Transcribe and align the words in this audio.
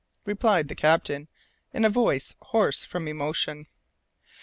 replied 0.25 0.67
the 0.67 0.73
captain 0.73 1.27
in 1.75 1.85
a 1.85 1.89
voice 1.91 2.33
hoarse 2.41 2.83
from 2.83 3.07
emotion. 3.07 3.67